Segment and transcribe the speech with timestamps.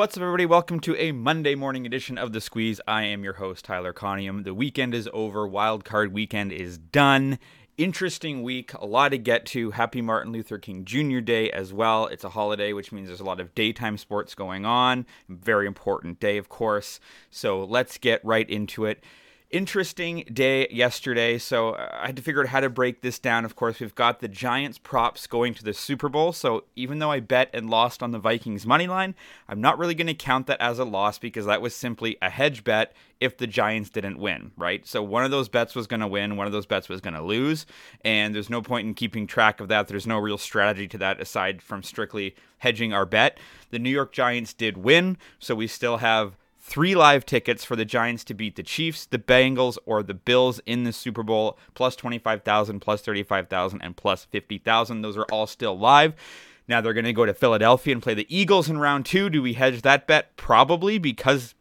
[0.00, 0.46] What's up, everybody?
[0.46, 2.80] Welcome to a Monday morning edition of The Squeeze.
[2.88, 4.44] I am your host, Tyler Conium.
[4.44, 5.46] The weekend is over.
[5.46, 7.38] Wild card weekend is done.
[7.76, 9.72] Interesting week, a lot to get to.
[9.72, 11.18] Happy Martin Luther King Jr.
[11.18, 12.06] Day as well.
[12.06, 15.04] It's a holiday, which means there's a lot of daytime sports going on.
[15.28, 16.98] Very important day, of course.
[17.30, 19.04] So let's get right into it
[19.50, 21.38] interesting day yesterday.
[21.38, 23.44] So uh, I had to figure out how to break this down.
[23.44, 26.32] Of course, we've got the Giants props going to the Super Bowl.
[26.32, 29.14] So even though I bet and lost on the Vikings money line,
[29.48, 32.30] I'm not really going to count that as a loss because that was simply a
[32.30, 34.86] hedge bet if the Giants didn't win, right?
[34.86, 37.14] So one of those bets was going to win, one of those bets was going
[37.14, 37.66] to lose,
[38.02, 39.88] and there's no point in keeping track of that.
[39.88, 43.38] There's no real strategy to that aside from strictly hedging our bet.
[43.70, 47.84] The New York Giants did win, so we still have three live tickets for the
[47.84, 51.96] Giants to beat the Chiefs, the Bengals, or the Bills in the Super Bowl, plus
[51.96, 55.02] 25,000, plus 35,000, and plus 50,000.
[55.02, 56.14] Those are all still live.
[56.68, 59.28] Now they're going to go to Philadelphia and play the Eagles in round two.
[59.28, 60.36] Do we hedge that bet?
[60.36, 61.54] Probably because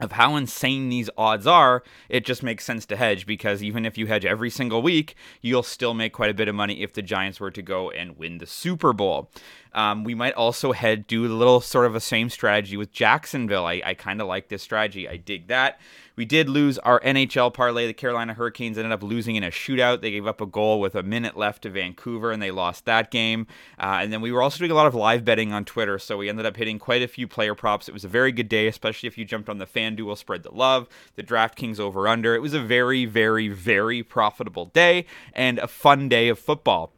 [0.00, 3.98] of how insane these odds are, it just makes sense to hedge because even if
[3.98, 7.02] you hedge every single week, you'll still make quite a bit of money if the
[7.02, 9.30] Giants were to go and win the Super Bowl.
[9.72, 13.66] Um, we might also head do a little sort of a same strategy with Jacksonville.
[13.66, 15.08] I, I kind of like this strategy.
[15.08, 15.78] I dig that.
[16.16, 17.86] We did lose our NHL parlay.
[17.86, 20.00] The Carolina Hurricanes ended up losing in a shootout.
[20.00, 23.10] They gave up a goal with a minute left to Vancouver, and they lost that
[23.10, 23.46] game.
[23.78, 26.16] Uh, and then we were also doing a lot of live betting on Twitter, so
[26.16, 27.88] we ended up hitting quite a few player props.
[27.88, 30.52] It was a very good day, especially if you jumped on the FanDuel spread the
[30.52, 32.34] love, the DraftKings over under.
[32.34, 36.92] It was a very, very, very profitable day and a fun day of football.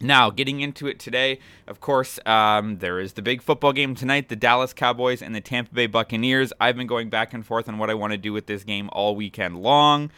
[0.00, 4.28] Now, getting into it today, of course, um, there is the big football game tonight
[4.28, 6.52] the Dallas Cowboys and the Tampa Bay Buccaneers.
[6.60, 8.88] I've been going back and forth on what I want to do with this game
[8.92, 10.10] all weekend long.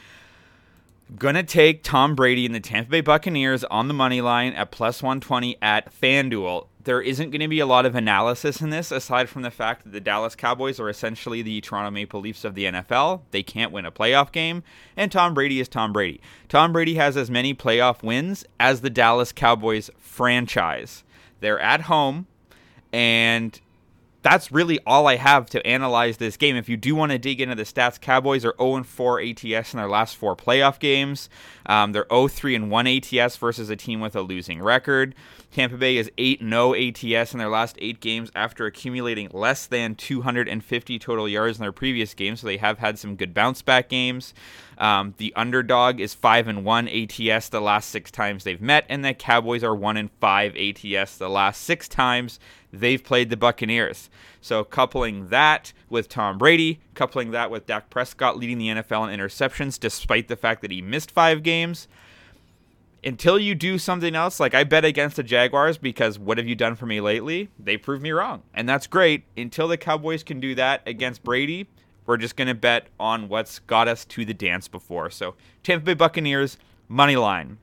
[1.16, 5.03] Gonna take Tom Brady and the Tampa Bay Buccaneers on the money line at plus
[5.03, 6.66] 120 at FanDuel.
[6.86, 9.82] There isn't going to be a lot of analysis in this aside from the fact
[9.82, 13.22] that the Dallas Cowboys are essentially the Toronto Maple Leafs of the NFL.
[13.32, 14.62] They can't win a playoff game,
[14.96, 16.20] and Tom Brady is Tom Brady.
[16.48, 21.02] Tom Brady has as many playoff wins as the Dallas Cowboys franchise.
[21.41, 22.28] They're at home,
[22.92, 23.60] and
[24.26, 26.56] that's really all I have to analyze this game.
[26.56, 29.76] If you do want to dig into the stats, Cowboys are 0 4 ATS in
[29.76, 31.31] their last four playoff games.
[31.66, 35.14] Um, they're 0 3 and 1 ATS versus a team with a losing record.
[35.53, 39.94] Tampa Bay is 8 0 ATS in their last eight games after accumulating less than
[39.94, 43.88] 250 total yards in their previous games, so they have had some good bounce back
[43.88, 44.34] games.
[44.76, 49.04] Um, the underdog is 5 and 1 ATS the last six times they've met, and
[49.04, 52.41] the Cowboys are 1 and 5 ATS the last six times
[52.81, 54.10] they've played the Buccaneers.
[54.41, 59.19] So coupling that with Tom Brady, coupling that with Dak Prescott leading the NFL in
[59.19, 61.88] interceptions despite the fact that he missed 5 games,
[63.04, 66.56] until you do something else, like I bet against the Jaguars because what have you
[66.56, 67.50] done for me lately?
[67.59, 68.42] They proved me wrong.
[68.53, 69.25] And that's great.
[69.37, 71.69] Until the Cowboys can do that against Brady,
[72.04, 75.10] we're just going to bet on what's got us to the dance before.
[75.10, 76.56] So Tampa Bay Buccaneers,
[76.88, 77.58] money line.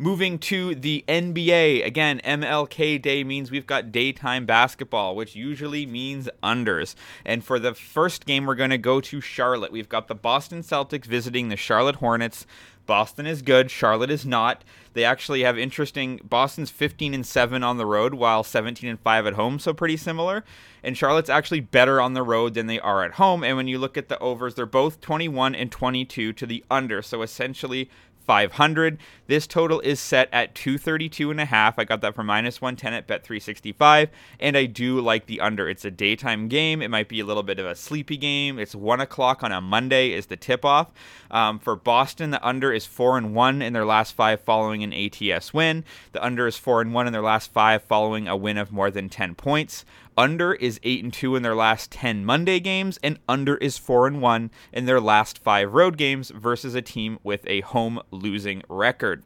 [0.00, 6.28] Moving to the NBA, again, MLK Day means we've got daytime basketball, which usually means
[6.40, 6.94] unders.
[7.24, 9.72] And for the first game, we're going to go to Charlotte.
[9.72, 12.46] We've got the Boston Celtics visiting the Charlotte Hornets.
[12.86, 14.64] Boston is good, Charlotte is not.
[14.94, 19.26] They actually have interesting Boston's 15 and 7 on the road while 17 and 5
[19.26, 20.42] at home, so pretty similar.
[20.82, 23.44] And Charlotte's actually better on the road than they are at home.
[23.44, 27.02] And when you look at the overs, they're both 21 and 22 to the under.
[27.02, 27.90] So essentially
[28.28, 28.98] 500.
[29.26, 31.78] This total is set at 232 and a half.
[31.78, 35.66] I got that for minus 110 at Bet365, and I do like the under.
[35.66, 36.82] It's a daytime game.
[36.82, 38.58] It might be a little bit of a sleepy game.
[38.58, 40.92] It's one o'clock on a Monday is the tip off.
[41.30, 44.92] Um, for Boston, the under is four and one in their last five following an
[44.92, 45.84] ATS win.
[46.12, 48.90] The under is four and one in their last five following a win of more
[48.90, 49.86] than 10 points.
[50.18, 54.08] Under is 8 and 2 in their last 10 Monday games and under is 4
[54.08, 58.64] and 1 in their last 5 road games versus a team with a home losing
[58.68, 59.22] record.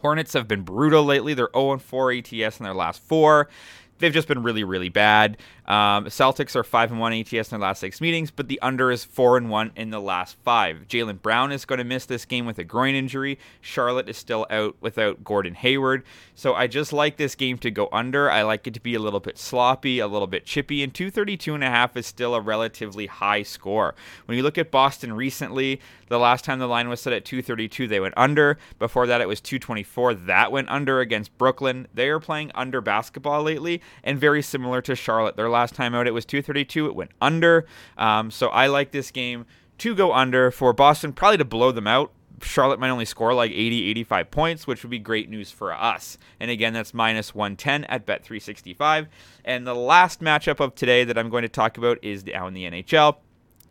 [0.00, 1.34] Hornets have been brutal lately.
[1.34, 3.46] They're 0 4 ATS in their last 4
[3.98, 5.38] they've just been really, really bad.
[5.66, 8.90] Um, Celtics are five and one ATS in their last six meetings, but the under
[8.90, 10.86] is four and one in the last five.
[10.88, 13.38] Jaylen Brown is going to miss this game with a groin injury.
[13.60, 16.04] Charlotte is still out without Gordon Hayward.
[16.34, 18.30] So I just like this game to go under.
[18.30, 21.54] I like it to be a little bit sloppy, a little bit chippy, and 232
[21.54, 23.94] and a half is still a relatively high score.
[24.26, 27.88] When you look at Boston recently, the last time the line was set at 232,
[27.88, 28.58] they went under.
[28.78, 30.14] Before that, it was 224.
[30.14, 31.88] That went under against Brooklyn.
[31.92, 35.36] They are playing under basketball lately, and very similar to Charlotte.
[35.36, 36.86] Their last time out, it was 232.
[36.86, 37.66] It went under.
[37.98, 39.46] Um, so I like this game
[39.78, 42.12] to go under for Boston, probably to blow them out
[42.42, 46.18] Charlotte might only score like 80, 85 points, which would be great news for us.
[46.38, 49.06] And again, that's minus 110 at Bet365.
[49.44, 52.54] And the last matchup of today that I'm going to talk about is now in
[52.54, 53.16] the NHL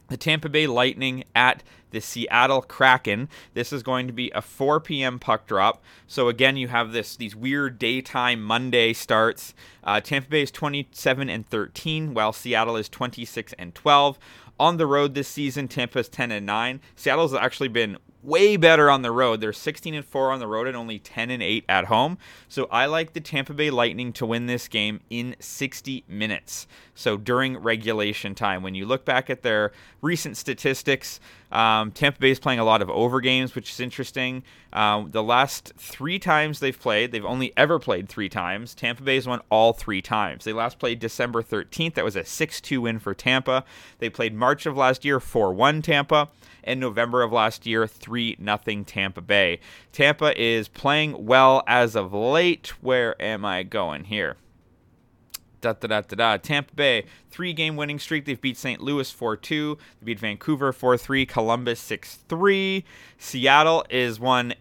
[0.08, 1.64] the Tampa Bay Lightning at
[1.96, 3.30] the Seattle Kraken.
[3.54, 5.18] This is going to be a 4 p.m.
[5.18, 5.82] puck drop.
[6.08, 9.54] So again, you have this these weird daytime Monday starts.
[9.82, 14.20] Uh, Tampa Bay is 27 and 13, while Seattle is 26 and 12.
[14.60, 16.82] On the road this season, Tampa is 10 and 9.
[16.96, 19.40] Seattle's actually been way better on the road.
[19.40, 22.18] They're 16 and 4 on the road and only 10 and 8 at home.
[22.50, 26.68] So I like the Tampa Bay Lightning to win this game in 60 minutes.
[26.96, 29.72] So during regulation time, when you look back at their
[30.02, 31.20] recent statistics,
[31.52, 34.44] um, Tampa Bay is playing a lot of over games, which is interesting.
[34.74, 38.76] Um, the last three times they've played, they've only ever played three times.
[38.76, 40.46] Tampa Bay has won all three times.
[40.46, 41.94] They last played December 13th.
[41.96, 43.64] That was a 6 2 win for Tampa.
[44.00, 46.30] They played March of last year, 4 1 Tampa
[46.64, 49.60] and November of last year, 3 0 Tampa Bay.
[49.92, 52.74] Tampa is playing well as of late.
[52.82, 54.38] Where am I going here?
[55.66, 56.38] Da, da, da, da, da.
[56.38, 58.26] Tampa Bay, three game winning streak.
[58.26, 58.80] They've beat St.
[58.82, 59.78] Louis 4 2.
[60.00, 61.26] They beat Vancouver 4 3.
[61.26, 62.86] Columbus 6 3.
[63.18, 64.54] Seattle is won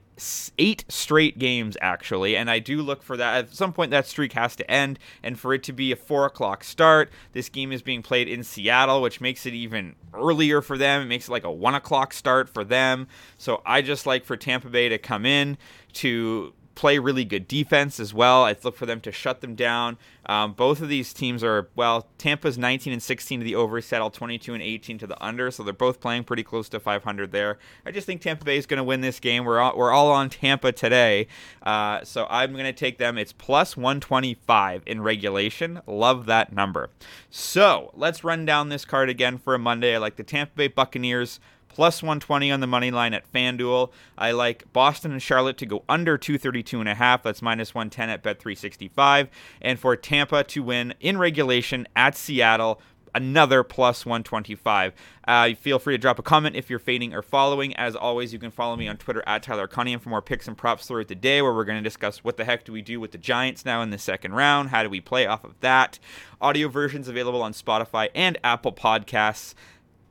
[0.58, 4.32] eight straight games actually and i do look for that at some point that streak
[4.32, 7.82] has to end and for it to be a four o'clock start this game is
[7.82, 11.42] being played in seattle which makes it even earlier for them it makes it like
[11.42, 13.08] a one o'clock start for them
[13.38, 15.58] so i just like for tampa bay to come in
[15.92, 18.44] to play really good defense as well.
[18.44, 19.96] I look for them to shut them down.
[20.26, 22.06] Um, both of these teams are well.
[22.18, 25.62] Tampa's 19 and 16 to the over, Seattle 22 and 18 to the under, so
[25.62, 27.58] they're both playing pretty close to 500 there.
[27.84, 29.44] I just think Tampa Bay is going to win this game.
[29.44, 31.26] We're all, we're all on Tampa today,
[31.62, 33.18] uh, so I'm going to take them.
[33.18, 35.80] It's plus 125 in regulation.
[35.86, 36.90] Love that number.
[37.30, 39.94] So let's run down this card again for a Monday.
[39.94, 41.40] I like the Tampa Bay Buccaneers
[41.74, 43.90] plus 120 on the money line at FanDuel.
[44.16, 47.24] I like Boston and Charlotte to go under 232 and a half.
[47.24, 49.28] That's minus 110 at Bet365.
[49.60, 52.80] And for Tampa to win in regulation at Seattle,
[53.12, 54.92] another plus 125.
[55.26, 57.74] Uh, feel free to drop a comment if you're fading or following.
[57.74, 60.56] As always, you can follow me on Twitter at Tyler Conium for more picks and
[60.56, 63.00] props throughout the day, where we're going to discuss what the heck do we do
[63.00, 64.70] with the Giants now in the second round?
[64.70, 65.98] How do we play off of that?
[66.40, 69.54] Audio versions available on Spotify and Apple Podcasts.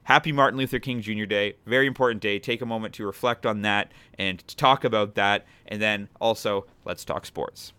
[0.06, 1.26] Happy Martin Luther King Jr.
[1.26, 1.56] Day.
[1.66, 2.40] Very important day.
[2.40, 5.46] Take a moment to reflect on that and to talk about that.
[5.66, 7.74] And then also, let's talk sports.